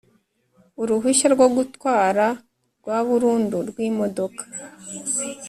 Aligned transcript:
Uruhushya 0.81 1.27
rwo 1.35 1.47
gutwara 1.55 2.25
rwa 2.79 2.97
burundu 3.07 3.57
rwimodoka 3.69 4.43